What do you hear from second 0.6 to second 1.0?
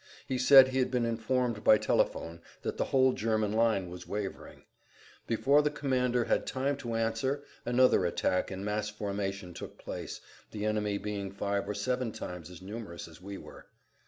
he had